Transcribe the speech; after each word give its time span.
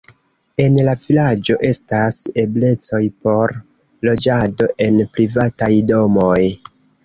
En 0.61 0.77
la 0.87 0.95
vilaĝo 1.03 1.57
estas 1.69 2.17
eblecoj 2.45 3.03
por 3.27 3.55
loĝado 4.09 4.73
en 4.89 5.01
privataj 5.19 5.73
domoj. 5.95 6.39